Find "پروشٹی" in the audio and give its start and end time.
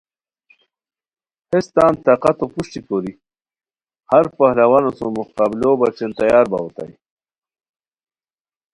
2.53-2.79